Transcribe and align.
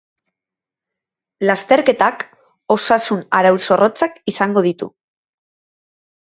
Lasterketak 1.49 2.25
osasun 2.77 3.23
arau 3.43 3.55
zorrotzak 3.69 4.19
izango 4.35 4.67
ditu. 4.71 4.93